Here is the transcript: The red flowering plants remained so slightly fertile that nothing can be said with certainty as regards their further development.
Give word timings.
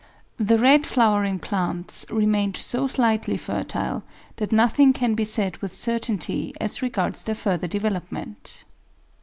The 0.39 0.57
red 0.57 0.87
flowering 0.87 1.37
plants 1.37 2.07
remained 2.09 2.57
so 2.57 2.87
slightly 2.87 3.37
fertile 3.37 4.01
that 4.37 4.51
nothing 4.51 4.93
can 4.93 5.13
be 5.13 5.25
said 5.25 5.57
with 5.57 5.75
certainty 5.75 6.55
as 6.59 6.81
regards 6.81 7.23
their 7.23 7.35
further 7.35 7.67
development. 7.67 8.63